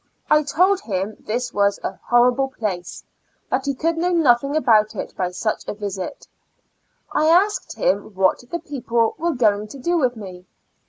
[0.31, 3.03] I told him this was a horrible place;
[3.51, 6.27] that he could know nothing about it by such a visit.
[7.11, 10.47] I asked him what the people were going to do with me.